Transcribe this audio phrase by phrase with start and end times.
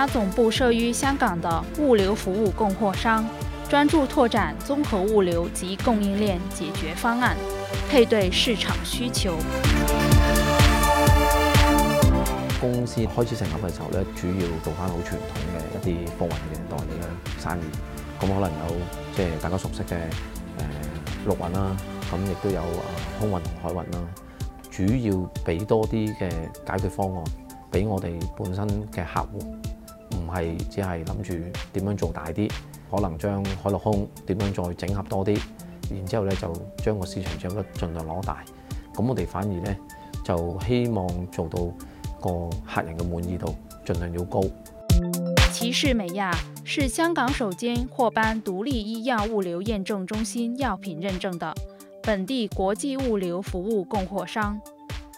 [0.00, 3.26] 家总部设于香港的物流服务供货商，
[3.68, 7.36] 专注拓展综合物流及供应链解决方案，
[7.90, 9.32] 配对市场需求。
[12.60, 17.64] 公司开始成立嘅时候咧，主要做翻好传统嘅一啲货运嘅代理嘅生意。
[18.20, 18.74] 咁可能有
[19.16, 21.76] 即系大家熟悉嘅诶陆运啦，
[22.08, 22.86] 咁亦都有啊
[23.18, 24.02] 空运同海运啦。
[24.70, 26.30] 主要俾多啲嘅
[26.64, 27.24] 解决方案
[27.72, 29.58] 俾我哋本身嘅客户。
[30.14, 31.32] 唔係只係諗住
[31.72, 32.50] 點樣做大啲，
[32.90, 35.38] 可能將海陸空點樣再整合多啲，
[35.90, 38.44] 然之後咧就將個市場佔率盡量攞大。
[38.94, 39.76] 咁我哋反而咧
[40.24, 41.58] 就希望做到
[42.20, 44.42] 個客人嘅滿意度盡量要高。
[45.52, 46.32] 奇士美亞
[46.64, 51.52] 是香港首間获颁独立医药物流验证中心药品认证的
[52.02, 54.58] 本地国际物流服务供货商，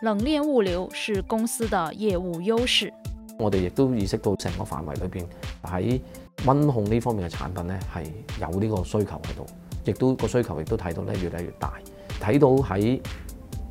[0.03, 2.93] 冷链物流是公司的业务优势。
[3.41, 5.27] 我哋亦都意識到成個範圍裏面
[5.63, 5.99] 喺
[6.45, 8.05] 温控呢方面嘅產品咧，係
[8.53, 9.47] 有呢個需求喺度，
[9.87, 11.73] 亦都個需求亦都睇到咧越嚟越大，
[12.21, 13.01] 睇到喺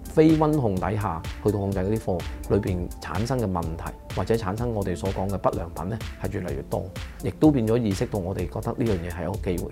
[0.03, 2.21] 非温控底下去到控制嗰啲貨
[2.55, 6.85] 裏面產生嘅問題，或者產生我哋所講嘅不良品咧，係越嚟越多，
[7.23, 9.71] 亦都變咗意識到我哋覺得呢樣嘢係個機會。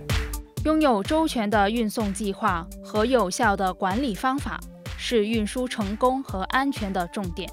[0.66, 4.59] 擁有周全的運送計劃和有效的管理方法，
[4.98, 7.50] 是运輸成功和安全的重點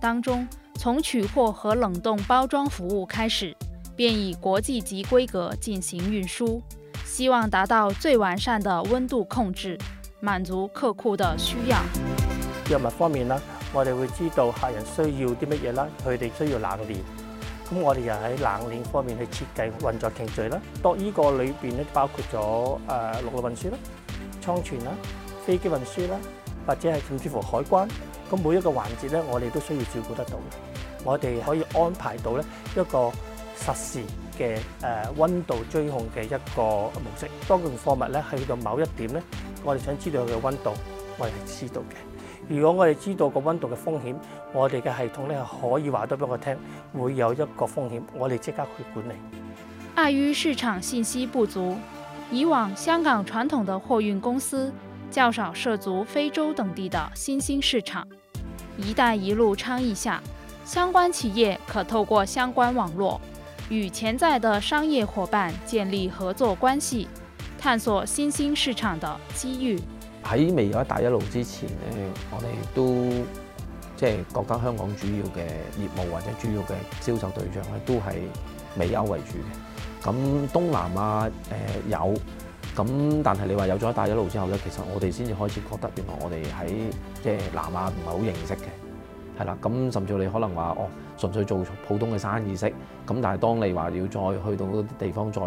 [0.00, 0.46] 當中。
[0.78, 3.52] 从取货和冷冻包装服务开始，
[3.96, 6.62] 便以国际级规格进行运输，
[7.04, 9.76] 希望达到最完善的温度控制，
[10.20, 11.78] 满足客户的需要。
[12.70, 13.42] 药物方面啦，
[13.74, 17.00] 我哋会知道客人需要啲乜嘢啦，佢哋需要冷链，
[17.68, 20.60] 咁我哋又喺冷链方面去设计运作程序啦。
[20.80, 23.76] 多呢个里边咧，包括咗诶陆路运输啦、
[24.40, 24.92] 仓存啦、
[25.44, 26.20] 飞机运输啦，
[26.68, 27.88] 或者系甚至乎海关。
[28.30, 31.04] 咁每一個環節咧，我哋都需要照顧得到嘅。
[31.04, 32.44] 我哋可以安排到咧
[32.74, 33.10] 一個
[33.56, 34.00] 實時
[34.38, 37.26] 嘅誒溫度追控嘅一個模式。
[37.48, 39.22] 當件貨物咧去到某一點咧，
[39.64, 40.72] 我哋想知道佢嘅温度，
[41.18, 41.94] 我哋係知道嘅。
[42.48, 44.16] 如果我哋知道個温度嘅風險，
[44.52, 46.56] 我哋嘅系統咧可以話得俾我聽，
[46.98, 49.12] 會有一個風險，我哋即刻去管理。
[49.96, 51.76] 礙於市場信息不足，
[52.30, 54.72] 以往香港傳統的貨運公司
[55.10, 58.06] 較少涉足非洲等地的新兴市场。
[58.78, 60.22] “一带一路”倡议下，
[60.64, 63.20] 相关企业可透过相关网络，
[63.68, 67.08] 与潜在的商业伙伴建立合作关系，
[67.58, 69.78] 探索新兴市场的机遇。
[70.24, 73.08] 喺未有“一一路”之前咧，我哋都
[73.96, 75.40] 即系觉得香港主要嘅
[75.76, 78.20] 业务或者主要嘅销售对象咧都系
[78.76, 80.06] 美欧为主嘅。
[80.08, 81.56] 咁东南啊，诶
[81.88, 82.14] 有。
[82.78, 82.86] 咁，
[83.24, 86.72] 但係你話有咗一帶一路之後咧，其實我哋先至開始覺得，原來我哋喺
[87.24, 89.58] 即係南亞唔係好認識嘅，係啦。
[89.60, 91.58] 咁甚至你可能話，哦，純粹做
[91.88, 92.66] 普通嘅生意式。
[92.66, 95.42] 咁但係當你話要再去到啲地方，再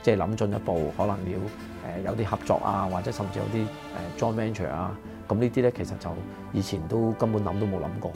[0.00, 4.96] 即係諗進一步，可能要誒有啲合作啊，或者甚至有啲誒 joint venture 啊。
[5.26, 6.08] 咁呢啲咧，其實就
[6.52, 8.12] 以前都根本諗都冇諗過。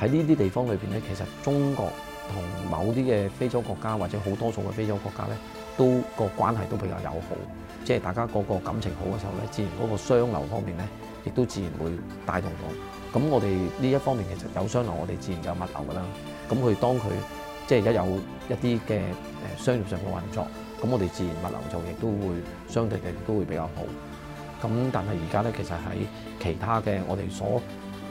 [0.00, 1.86] 喺呢啲地方裏邊咧，其實中國。
[2.32, 5.36] 同某啲嘅非洲國家或者好多數嘅非洲國家咧，
[5.76, 7.26] 都個關係都比較友好，
[7.84, 10.86] 即係大家個個感情好嘅時候咧，自然嗰個商流方面咧，
[11.24, 11.90] 亦都自然會
[12.24, 13.18] 帶動到。
[13.20, 13.46] 咁我哋
[13.80, 16.02] 呢一方面其實有商流，我哋自然就有物流噶啦。
[16.48, 17.12] 咁佢當佢
[17.68, 19.00] 即係一有一啲嘅
[19.60, 20.44] 誒商業上嘅運作，
[20.80, 22.34] 咁我哋自然物流就亦都會
[22.68, 23.82] 相對地都會比較好。
[24.62, 26.06] 咁但係而家咧，其實喺
[26.42, 27.46] 其他嘅我哋所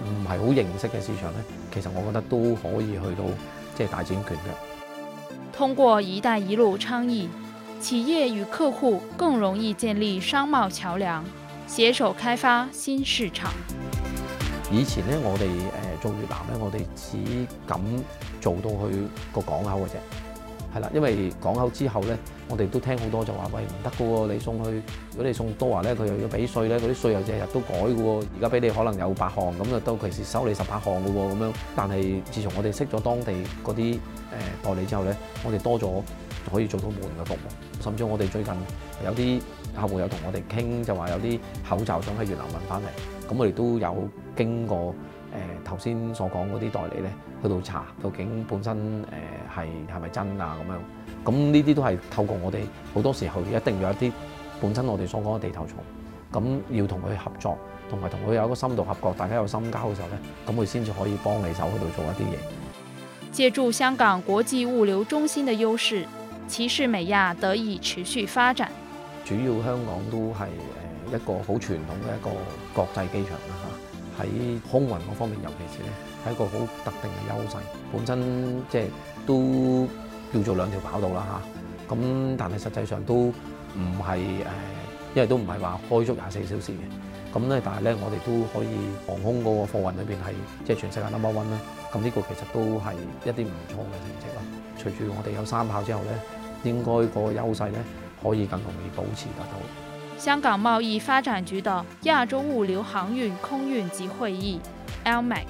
[0.06, 1.42] 唔係好認識嘅市場咧，
[1.74, 3.26] 其實我覺得都可以去到。
[3.76, 5.52] 即系大展拳嘅。
[5.52, 7.28] 通过“一带一路”倡议，
[7.80, 11.24] 企业与客户更容易建立商贸桥梁，
[11.68, 13.52] 携手开发新市场。
[14.72, 15.48] 以前呢，我哋
[15.78, 17.80] 诶做越南咧，我哋只敢
[18.42, 19.02] 做到去
[19.34, 20.33] 个港口嘅啫。
[20.74, 22.18] 係啦，因為港口之後咧，
[22.50, 24.72] 我哋都聽好多就話喂唔得噶喎，你送去
[25.12, 28.26] 如果你送多話咧，佢又要俾税咧，嗰啲税又日日都改噶喎。
[28.38, 31.54] 而家俾你可能有八項，咁就到其時收你十八項噶喎咁樣。
[31.76, 33.32] 但係自從我哋識咗當地
[33.64, 33.98] 嗰啲誒
[34.64, 35.16] 代理之後咧，
[35.46, 36.02] 我哋多咗
[36.52, 37.84] 可以做到門嘅服務。
[37.84, 38.54] 甚至我哋最近
[39.06, 39.42] 有啲
[39.80, 44.96] 客户有同我哋傾，就話有啲口罩想喺越南運翻嚟，咁我哋都有經過。
[45.34, 45.36] 誒
[45.68, 49.08] 頭先所講嗰啲代理咧，去到查究竟本身誒
[49.56, 52.58] 係係咪真啊咁樣，咁呢啲都係透過我哋
[52.94, 54.12] 好多時候一定要一啲
[54.62, 55.80] 本身我哋所講嘅地頭蟲，
[56.32, 57.58] 咁要同佢合作，
[57.90, 62.40] 同埋同佢有一個深度合作，大家有深交嘅時候咧，咁佢先至可以幫你走去度做一啲嘢。
[63.32, 66.06] 借助香港國際物流中心嘅優勢，
[66.48, 68.72] 旗士美亞得以持續發展。
[69.26, 70.46] 主要香港都係
[71.12, 72.30] 誒一個好傳統嘅一個
[72.76, 73.58] 國際機場啦
[73.88, 73.93] 嚇。
[74.20, 74.26] 喺
[74.70, 75.92] 空運嗰方面，尤其是咧，
[76.26, 76.52] 係一個好
[76.86, 77.58] 特定嘅優勢。
[77.92, 78.86] 本身即係
[79.26, 79.88] 都
[80.34, 81.42] 叫做兩條跑道啦
[81.90, 81.96] 嚇。
[81.96, 84.20] 咁但係實際上都唔係誒，
[85.16, 87.34] 因為都唔係話開足廿四小時嘅。
[87.38, 88.70] 咁咧，但係咧，我哋都可以
[89.08, 90.34] 航空嗰個貨運裏邊係
[90.66, 91.60] 即係全世界 number one 啦。
[91.92, 92.94] 咁呢個其實都係
[93.24, 94.44] 一啲唔錯嘅成績啦。
[94.78, 97.80] 隨住我哋有三跑之後咧，應該個優勢咧
[98.22, 99.58] 可以更容易保持得到。
[100.24, 104.58] 香港贸易发展局的亚洲物流航运空运及会议
[105.04, 105.48] l m a c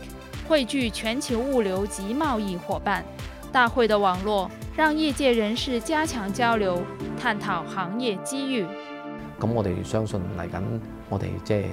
[0.50, 3.06] 汇聚全球物流及贸易伙伴，
[3.52, 6.82] 大会的网络让业界人士加强交流，
[7.20, 8.66] 探讨行业机遇。
[9.40, 11.66] 咁我哋相信嚟紧，我哋即系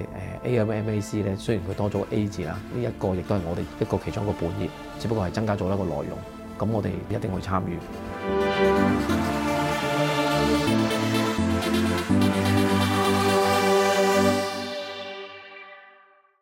[0.43, 4.69] 诶 AMMAC 咧，虽然佢多咗 A 字啦，呢一个亦都系我哋一个其中一个本业，
[4.99, 6.15] 只不过系增加咗一个内容。
[6.59, 9.30] 咁我哋一定会参与。